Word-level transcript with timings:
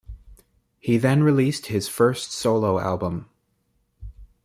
He 0.79 0.97
then 0.97 1.21
released 1.21 1.67
his 1.67 1.87
first 1.87 2.31
solo 2.31 2.79
album. 2.79 3.29